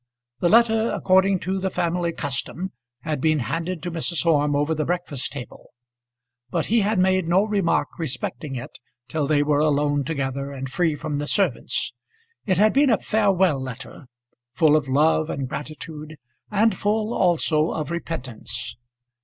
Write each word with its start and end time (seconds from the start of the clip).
The 0.39 0.49
letter, 0.49 0.89
according 0.93 1.41
to 1.41 1.59
the 1.59 1.69
family 1.69 2.11
custom, 2.11 2.71
had 3.01 3.21
been 3.21 3.37
handed 3.37 3.83
to 3.83 3.91
Mrs. 3.91 4.25
Orme 4.25 4.55
over 4.55 4.73
the 4.73 4.83
breakfast 4.83 5.31
table; 5.31 5.73
but 6.49 6.65
he 6.65 6.81
had 6.81 6.97
made 6.97 7.27
no 7.27 7.43
remark 7.43 7.87
respecting 7.99 8.55
it 8.55 8.79
till 9.07 9.27
they 9.27 9.43
were 9.43 9.59
alone 9.59 10.03
together 10.03 10.51
and 10.51 10.67
free 10.71 10.95
from 10.95 11.19
the 11.19 11.27
servants. 11.27 11.93
It 12.47 12.57
had 12.57 12.73
been 12.73 12.89
a 12.89 12.97
farewell 12.97 13.61
letter, 13.61 14.07
full 14.53 14.75
of 14.75 14.89
love 14.89 15.29
and 15.29 15.47
gratitude, 15.47 16.15
and 16.49 16.75
full 16.75 17.13
also 17.13 17.69
of 17.69 17.91
repentance. 17.91 18.75